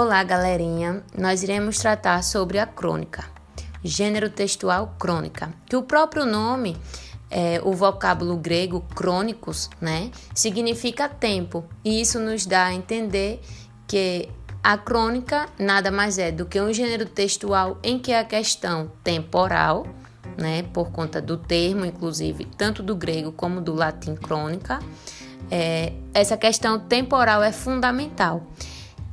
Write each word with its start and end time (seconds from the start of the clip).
Olá, 0.00 0.22
galerinha! 0.22 1.02
Nós 1.18 1.42
iremos 1.42 1.76
tratar 1.80 2.22
sobre 2.22 2.60
a 2.60 2.64
crônica, 2.64 3.24
gênero 3.82 4.30
textual 4.30 4.94
crônica, 4.96 5.52
que 5.66 5.74
o 5.74 5.82
próprio 5.82 6.24
nome, 6.24 6.76
é, 7.28 7.60
o 7.64 7.72
vocábulo 7.72 8.36
grego 8.36 8.80
crônicos, 8.94 9.68
né, 9.80 10.12
significa 10.32 11.08
tempo, 11.08 11.64
e 11.84 12.00
isso 12.00 12.20
nos 12.20 12.46
dá 12.46 12.66
a 12.66 12.72
entender 12.72 13.40
que 13.88 14.28
a 14.62 14.78
crônica 14.78 15.48
nada 15.58 15.90
mais 15.90 16.16
é 16.16 16.30
do 16.30 16.46
que 16.46 16.60
um 16.60 16.72
gênero 16.72 17.04
textual 17.04 17.76
em 17.82 17.98
que 17.98 18.14
a 18.14 18.22
questão 18.22 18.92
temporal, 19.02 19.84
né, 20.40 20.62
por 20.72 20.92
conta 20.92 21.20
do 21.20 21.36
termo, 21.36 21.84
inclusive, 21.84 22.44
tanto 22.56 22.84
do 22.84 22.94
grego 22.94 23.32
como 23.32 23.60
do 23.60 23.74
latim 23.74 24.14
crônica, 24.14 24.78
é, 25.50 25.92
essa 26.14 26.36
questão 26.36 26.78
temporal 26.78 27.42
é 27.42 27.50
fundamental. 27.50 28.46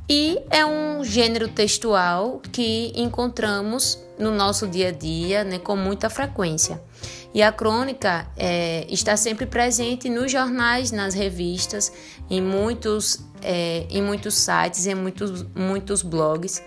E 0.08 0.40
é 0.50 0.64
um 0.64 1.02
gênero 1.02 1.48
textual 1.48 2.40
que 2.52 2.92
encontramos 2.94 3.98
no 4.16 4.30
nosso 4.30 4.68
dia 4.68 4.88
a 4.88 4.92
dia 4.92 5.42
né, 5.42 5.58
com 5.58 5.74
muita 5.76 6.08
frequência. 6.08 6.80
E 7.34 7.42
a 7.42 7.50
crônica 7.50 8.26
é, 8.36 8.86
está 8.88 9.16
sempre 9.16 9.46
presente 9.46 10.08
nos 10.08 10.30
jornais, 10.30 10.92
nas 10.92 11.12
revistas, 11.12 11.92
em 12.30 12.40
muitos, 12.40 13.20
é, 13.42 13.84
em 13.90 14.00
muitos 14.00 14.34
sites, 14.34 14.86
em 14.86 14.94
muitos, 14.94 15.44
muitos 15.54 16.02
blogs. 16.02 16.62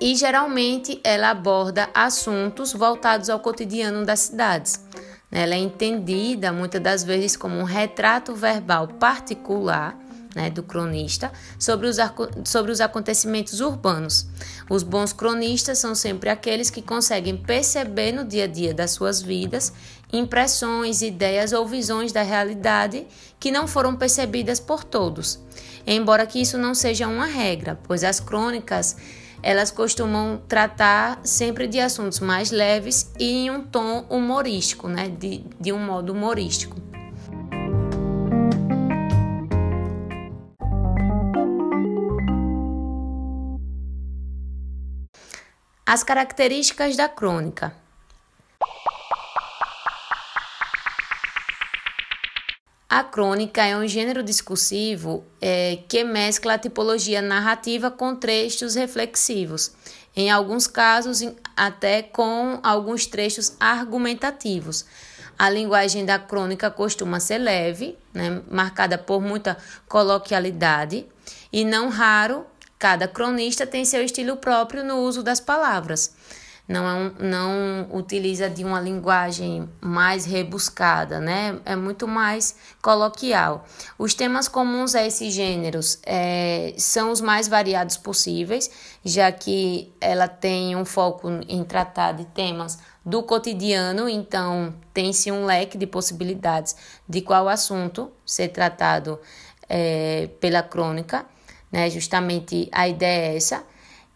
E 0.00 0.16
geralmente 0.16 1.00
ela 1.04 1.30
aborda 1.30 1.90
assuntos 1.92 2.72
voltados 2.72 3.28
ao 3.28 3.40
cotidiano 3.40 4.06
das 4.06 4.20
cidades. 4.20 4.82
Ela 5.30 5.54
é 5.54 5.58
entendida 5.58 6.50
muitas 6.50 6.80
das 6.80 7.04
vezes 7.04 7.36
como 7.36 7.56
um 7.58 7.64
retrato 7.64 8.34
verbal 8.34 8.88
particular 8.88 10.07
né, 10.34 10.50
do 10.50 10.62
cronista 10.62 11.32
sobre 11.58 11.86
os, 11.86 11.96
sobre 12.44 12.70
os 12.70 12.80
acontecimentos 12.80 13.60
urbanos. 13.60 14.26
Os 14.68 14.82
bons 14.82 15.12
cronistas 15.12 15.78
são 15.78 15.94
sempre 15.94 16.28
aqueles 16.28 16.70
que 16.70 16.82
conseguem 16.82 17.36
perceber 17.36 18.12
no 18.12 18.24
dia 18.24 18.44
a 18.44 18.48
dia 18.48 18.74
das 18.74 18.92
suas 18.92 19.20
vidas 19.22 19.72
impressões, 20.12 21.02
ideias 21.02 21.52
ou 21.52 21.66
visões 21.66 22.12
da 22.12 22.22
realidade 22.22 23.06
que 23.38 23.50
não 23.50 23.66
foram 23.66 23.96
percebidas 23.96 24.58
por 24.58 24.82
todos. 24.84 25.38
Embora 25.86 26.26
que 26.26 26.40
isso 26.40 26.58
não 26.58 26.74
seja 26.74 27.06
uma 27.06 27.26
regra, 27.26 27.78
pois 27.84 28.04
as 28.04 28.20
crônicas 28.20 28.96
elas 29.42 29.70
costumam 29.70 30.40
tratar 30.48 31.20
sempre 31.22 31.66
de 31.66 31.78
assuntos 31.78 32.20
mais 32.20 32.50
leves 32.50 33.10
e 33.18 33.24
em 33.24 33.50
um 33.50 33.62
tom 33.62 34.04
humorístico, 34.10 34.88
né? 34.88 35.08
de, 35.08 35.44
de 35.60 35.72
um 35.72 35.78
modo 35.78 36.12
humorístico. 36.12 36.87
As 45.90 46.02
características 46.02 46.98
da 46.98 47.08
crônica. 47.08 47.74
A 52.86 53.02
crônica 53.02 53.64
é 53.64 53.74
um 53.74 53.88
gênero 53.88 54.22
discursivo 54.22 55.24
é, 55.40 55.78
que 55.88 56.04
mescla 56.04 56.52
a 56.52 56.58
tipologia 56.58 57.22
narrativa 57.22 57.90
com 57.90 58.14
trechos 58.14 58.74
reflexivos, 58.74 59.72
em 60.14 60.30
alguns 60.30 60.66
casos 60.66 61.22
até 61.56 62.02
com 62.02 62.60
alguns 62.62 63.06
trechos 63.06 63.56
argumentativos. 63.58 64.84
A 65.38 65.48
linguagem 65.48 66.04
da 66.04 66.18
crônica 66.18 66.70
costuma 66.70 67.18
ser 67.18 67.38
leve, 67.38 67.96
né, 68.12 68.42
marcada 68.50 68.98
por 68.98 69.22
muita 69.22 69.56
coloquialidade, 69.88 71.06
e 71.50 71.64
não 71.64 71.88
raro 71.88 72.44
Cada 72.78 73.08
cronista 73.08 73.66
tem 73.66 73.84
seu 73.84 74.04
estilo 74.04 74.36
próprio 74.36 74.84
no 74.84 74.98
uso 74.98 75.22
das 75.22 75.40
palavras. 75.40 76.14
Não, 76.68 76.86
é 76.86 76.92
um, 76.92 77.14
não 77.18 77.88
utiliza 77.96 78.50
de 78.50 78.62
uma 78.62 78.78
linguagem 78.78 79.66
mais 79.80 80.26
rebuscada, 80.26 81.18
né? 81.18 81.58
É 81.64 81.74
muito 81.74 82.06
mais 82.06 82.54
coloquial. 82.82 83.64
Os 83.98 84.12
temas 84.12 84.48
comuns 84.48 84.94
a 84.94 85.04
esses 85.04 85.32
gêneros 85.32 85.98
é, 86.04 86.74
são 86.76 87.10
os 87.10 87.22
mais 87.22 87.48
variados 87.48 87.96
possíveis, 87.96 88.70
já 89.02 89.32
que 89.32 89.90
ela 89.98 90.28
tem 90.28 90.76
um 90.76 90.84
foco 90.84 91.30
em 91.48 91.64
tratar 91.64 92.12
de 92.12 92.26
temas 92.26 92.78
do 93.02 93.22
cotidiano, 93.22 94.06
então 94.06 94.74
tem-se 94.92 95.32
um 95.32 95.46
leque 95.46 95.78
de 95.78 95.86
possibilidades 95.86 96.76
de 97.08 97.22
qual 97.22 97.48
assunto 97.48 98.12
ser 98.26 98.48
tratado 98.48 99.18
é, 99.66 100.28
pela 100.38 100.62
crônica 100.62 101.24
né? 101.70 101.88
Justamente 101.90 102.68
a 102.72 102.88
ideia 102.88 103.32
é 103.32 103.36
essa. 103.36 103.64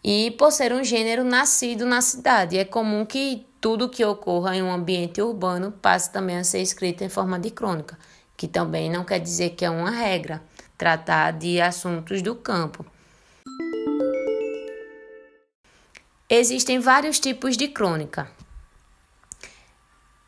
E 0.03 0.31
por 0.31 0.51
ser 0.51 0.73
um 0.73 0.83
gênero 0.83 1.23
nascido 1.23 1.85
na 1.85 2.01
cidade, 2.01 2.57
é 2.57 2.65
comum 2.65 3.05
que 3.05 3.45
tudo 3.61 3.87
que 3.87 4.03
ocorra 4.03 4.55
em 4.55 4.61
um 4.61 4.71
ambiente 4.71 5.21
urbano 5.21 5.71
passe 5.71 6.11
também 6.11 6.37
a 6.37 6.43
ser 6.43 6.61
escrito 6.61 7.03
em 7.03 7.09
forma 7.09 7.39
de 7.39 7.49
crônica, 7.49 7.97
que 8.35 8.47
também 8.47 8.89
não 8.89 9.05
quer 9.05 9.19
dizer 9.19 9.51
que 9.51 9.63
é 9.63 9.69
uma 9.69 9.89
regra 9.89 10.43
tratar 10.77 11.31
de 11.31 11.61
assuntos 11.61 12.21
do 12.21 12.35
campo. 12.35 12.85
Existem 16.29 16.79
vários 16.79 17.19
tipos 17.19 17.55
de 17.55 17.69
crônica. 17.69 18.29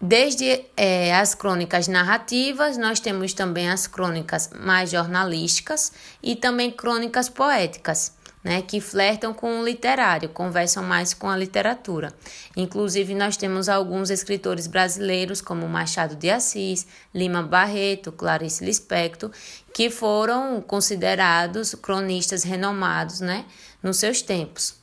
Desde 0.07 0.63
é, 0.77 1.15
as 1.15 1.33
crônicas 1.33 1.87
narrativas, 1.87 2.77
nós 2.77 2.99
temos 2.99 3.33
também 3.33 3.71
as 3.71 3.87
crônicas 3.87 4.51
mais 4.53 4.91
jornalísticas 4.91 5.91
e 6.21 6.35
também 6.35 6.69
crônicas 6.69 7.27
poéticas, 7.27 8.13
né, 8.43 8.61
que 8.61 8.79
flertam 8.79 9.33
com 9.33 9.59
o 9.59 9.65
literário, 9.65 10.29
conversam 10.29 10.83
mais 10.83 11.11
com 11.15 11.27
a 11.27 11.35
literatura. 11.35 12.13
Inclusive, 12.55 13.15
nós 13.15 13.35
temos 13.35 13.67
alguns 13.67 14.11
escritores 14.11 14.67
brasileiros, 14.67 15.41
como 15.41 15.67
Machado 15.67 16.15
de 16.15 16.29
Assis, 16.29 16.85
Lima 17.11 17.41
Barreto, 17.41 18.11
Clarice 18.11 18.63
Lispector, 18.63 19.31
que 19.73 19.89
foram 19.89 20.61
considerados 20.61 21.73
cronistas 21.73 22.43
renomados 22.43 23.21
né, 23.21 23.43
nos 23.81 23.97
seus 23.97 24.21
tempos. 24.21 24.75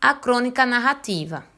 A 0.00 0.12
crônica 0.12 0.66
narrativa. 0.66 1.51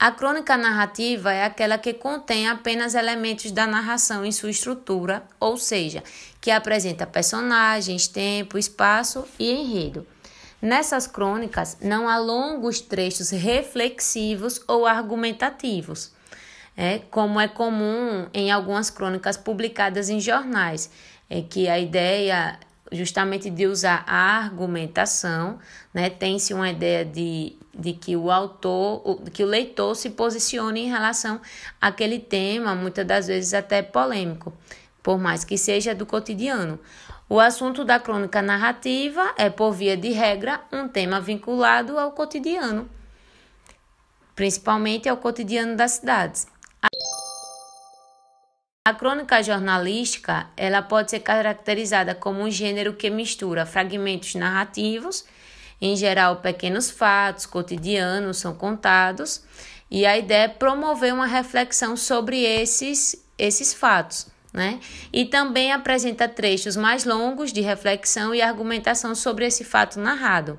A 0.00 0.10
crônica 0.10 0.56
narrativa 0.56 1.30
é 1.30 1.44
aquela 1.44 1.76
que 1.76 1.92
contém 1.92 2.48
apenas 2.48 2.94
elementos 2.94 3.52
da 3.52 3.66
narração 3.66 4.24
em 4.24 4.32
sua 4.32 4.48
estrutura, 4.48 5.22
ou 5.38 5.58
seja, 5.58 6.02
que 6.40 6.50
apresenta 6.50 7.06
personagens, 7.06 8.08
tempo, 8.08 8.56
espaço 8.56 9.26
e 9.38 9.50
enredo. 9.50 10.06
Nessas 10.62 11.06
crônicas 11.06 11.76
não 11.82 12.08
há 12.08 12.16
longos 12.16 12.80
trechos 12.80 13.28
reflexivos 13.28 14.62
ou 14.66 14.86
argumentativos, 14.86 16.10
é, 16.74 17.00
como 17.10 17.38
é 17.38 17.46
comum 17.46 18.26
em 18.32 18.50
algumas 18.50 18.88
crônicas 18.88 19.36
publicadas 19.36 20.08
em 20.08 20.18
jornais, 20.18 20.90
é 21.28 21.42
que 21.42 21.68
a 21.68 21.78
ideia 21.78 22.58
justamente 22.92 23.48
de 23.50 23.66
usar 23.66 24.04
a 24.06 24.38
argumentação, 24.38 25.58
né? 25.92 26.10
Tem-se 26.10 26.52
uma 26.52 26.70
ideia 26.70 27.04
de, 27.04 27.56
de 27.74 27.92
que 27.92 28.16
o 28.16 28.30
autor, 28.30 29.22
que 29.32 29.42
o 29.42 29.46
leitor 29.46 29.94
se 29.94 30.10
posicione 30.10 30.80
em 30.80 30.88
relação 30.88 31.40
àquele 31.80 32.18
tema, 32.18 32.74
muitas 32.74 33.06
das 33.06 33.26
vezes 33.26 33.54
até 33.54 33.82
polêmico, 33.82 34.52
por 35.02 35.18
mais 35.18 35.44
que 35.44 35.56
seja 35.56 35.94
do 35.94 36.04
cotidiano. 36.04 36.78
O 37.28 37.38
assunto 37.38 37.84
da 37.84 38.00
crônica 38.00 38.42
narrativa 38.42 39.34
é, 39.36 39.48
por 39.48 39.70
via 39.70 39.96
de 39.96 40.10
regra, 40.10 40.60
um 40.72 40.88
tema 40.88 41.20
vinculado 41.20 41.96
ao 41.96 42.10
cotidiano, 42.10 42.90
principalmente 44.34 45.08
ao 45.08 45.16
cotidiano 45.16 45.76
das 45.76 45.92
cidades. 45.92 46.48
A 48.82 48.94
crônica 48.94 49.42
jornalística, 49.42 50.46
ela 50.56 50.80
pode 50.80 51.10
ser 51.10 51.20
caracterizada 51.20 52.14
como 52.14 52.40
um 52.40 52.50
gênero 52.50 52.94
que 52.94 53.10
mistura 53.10 53.66
fragmentos 53.66 54.34
narrativos, 54.34 55.26
em 55.82 55.94
geral 55.94 56.36
pequenos 56.36 56.90
fatos 56.90 57.44
cotidianos 57.44 58.38
são 58.38 58.54
contados, 58.54 59.44
e 59.90 60.06
a 60.06 60.16
ideia 60.16 60.44
é 60.44 60.48
promover 60.48 61.12
uma 61.12 61.26
reflexão 61.26 61.94
sobre 61.94 62.42
esses 62.42 63.22
esses 63.36 63.74
fatos, 63.74 64.28
né? 64.50 64.80
E 65.12 65.26
também 65.26 65.72
apresenta 65.72 66.26
trechos 66.26 66.74
mais 66.74 67.04
longos 67.04 67.52
de 67.52 67.60
reflexão 67.60 68.34
e 68.34 68.40
argumentação 68.40 69.14
sobre 69.14 69.44
esse 69.44 69.62
fato 69.62 70.00
narrado 70.00 70.58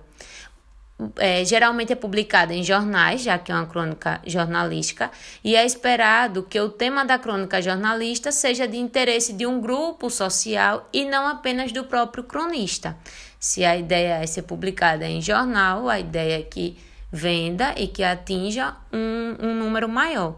é, 1.18 1.44
geralmente 1.46 1.94
é 1.94 1.96
publicada 1.96 2.54
em 2.54 2.64
jornais, 2.64 3.22
já 3.22 3.38
que 3.38 3.52
é 3.52 3.56
uma 3.56 3.66
crônica 3.66 4.22
jornalística, 4.26 5.12
e 5.44 5.56
é 5.56 5.66
esperado 5.66 6.44
que 6.44 6.60
o 6.60 6.70
tema 6.70 7.06
da 7.06 7.18
crônica 7.18 7.62
jornalista 7.62 8.32
seja 8.32 8.68
de 8.68 8.78
interesse 8.78 9.34
de 9.34 9.46
um 9.46 9.60
grupo 9.60 10.10
social 10.10 10.88
e 10.92 11.06
não 11.06 11.28
apenas 11.28 11.72
do 11.72 11.84
próprio 11.84 12.24
cronista. 12.24 12.98
Se 13.40 13.66
a 13.66 13.76
ideia 13.76 14.16
é 14.22 14.28
ser 14.28 14.44
publicada 14.44 15.08
em 15.08 15.22
jornal, 15.22 15.90
a 15.90 16.00
ideia 16.00 16.40
é 16.40 16.44
que 16.44 16.78
venda 17.12 17.74
e 17.76 17.88
que 17.88 18.04
atinja 18.04 18.76
um, 18.94 19.36
um 19.40 19.56
número 19.56 19.90
maior. 19.90 20.36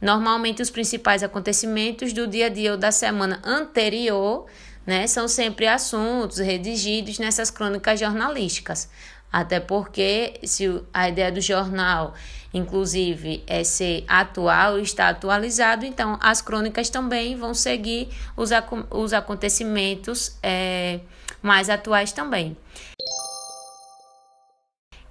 Normalmente, 0.00 0.62
os 0.62 0.70
principais 0.70 1.22
acontecimentos 1.22 2.12
do 2.12 2.26
dia 2.26 2.46
a 2.46 2.48
dia 2.48 2.72
ou 2.72 2.78
da 2.78 2.92
semana 2.92 3.40
anterior 3.44 4.46
né, 4.86 5.06
são 5.06 5.26
sempre 5.26 5.66
assuntos 5.66 6.38
redigidos 6.38 7.18
nessas 7.18 7.50
crônicas 7.50 7.98
jornalísticas. 7.98 8.88
Até 9.34 9.58
porque 9.58 10.38
se 10.44 10.80
a 10.92 11.08
ideia 11.08 11.32
do 11.32 11.40
jornal, 11.40 12.14
inclusive, 12.52 13.42
é 13.48 13.64
ser 13.64 14.04
atual, 14.06 14.78
está 14.78 15.08
atualizado, 15.08 15.84
então 15.84 16.16
as 16.22 16.40
crônicas 16.40 16.88
também 16.88 17.34
vão 17.34 17.52
seguir 17.52 18.10
os, 18.36 18.50
os 18.92 19.12
acontecimentos 19.12 20.38
é, 20.40 21.00
mais 21.42 21.68
atuais 21.68 22.12
também. 22.12 22.56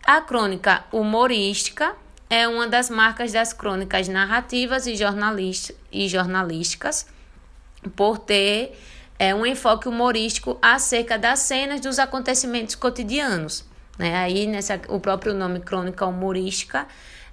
A 0.06 0.22
crônica 0.22 0.86
humorística 0.90 1.94
é 2.30 2.48
uma 2.48 2.66
das 2.66 2.90
marcas 2.90 3.34
das 3.34 3.52
crônicas 3.52 4.08
narrativas 4.08 4.88
e, 4.88 4.94
e 5.92 6.08
jornalísticas, 6.08 7.08
por 7.94 8.20
ter 8.20 8.80
é, 9.20 9.36
um 9.36 9.46
enfoque 9.46 9.90
humorístico 9.90 10.58
acerca 10.62 11.18
das 11.20 11.40
cenas 11.40 11.82
dos 11.82 12.00
acontecimentos 12.00 12.76
cotidianos. 12.76 13.73
Né? 13.98 14.16
Aí, 14.16 14.48
nessa, 14.48 14.80
o 14.88 15.00
próprio 15.00 15.34
nome 15.34 15.60
crônica 15.60 16.06
humorística 16.06 16.88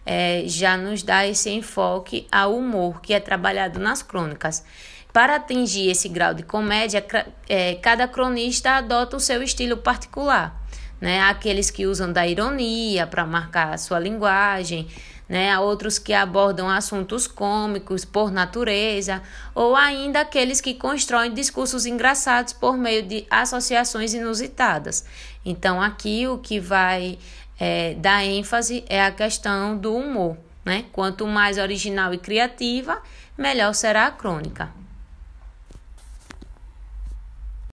é, 0.05 0.45
já 0.47 0.77
nos 0.77 1.03
dá 1.03 1.27
esse 1.27 1.51
enfoque 1.51 2.27
ao 2.31 2.57
humor 2.57 3.01
que 3.01 3.13
é 3.13 3.21
trabalhado 3.21 3.79
nas 3.79 4.03
crônicas. 4.03 4.65
Para 5.13 5.37
atingir 5.37 5.91
esse 5.91 6.09
grau 6.09 6.33
de 6.35 6.43
comédia, 6.43 7.05
é, 7.49 7.75
cada 7.77 8.07
cronista 8.07 8.73
adota 8.73 9.17
o 9.17 9.21
seu 9.21 9.43
estilo 9.43 9.77
particular 9.77 10.61
né? 11.01 11.21
Aqueles 11.23 11.71
que 11.71 11.87
usam 11.87 12.13
da 12.13 12.27
ironia 12.27 13.07
para 13.07 13.25
marcar 13.25 13.73
a 13.73 13.79
sua 13.79 13.99
linguagem, 13.99 14.87
né? 15.31 15.53
Há 15.53 15.61
outros 15.61 15.97
que 15.97 16.13
abordam 16.13 16.69
assuntos 16.69 17.29
cômicos 17.29 18.05
por 18.05 18.33
natureza, 18.33 19.23
ou 19.55 19.77
ainda 19.77 20.21
aqueles 20.21 20.61
que 20.61 20.75
constroem 20.75 21.33
discursos 21.33 21.87
engraçados 21.87 22.53
por 22.53 22.77
meio 22.77 23.05
de 23.05 23.25
associações 23.31 24.13
inusitadas. 24.13 25.05
Então, 25.47 25.81
aqui 25.81 26.27
o 26.27 26.39
que 26.39 26.59
vai 26.59 27.17
é, 27.61 27.95
dar 27.95 28.25
ênfase 28.25 28.85
é 28.89 29.05
a 29.05 29.13
questão 29.13 29.79
do 29.79 29.95
humor, 29.95 30.37
né? 30.65 30.87
Quanto 30.91 31.25
mais 31.29 31.59
original 31.59 32.13
e 32.13 32.19
criativa, 32.19 33.01
melhor 33.39 33.73
será 33.73 34.09
a 34.09 34.11
crônica. 34.11 34.69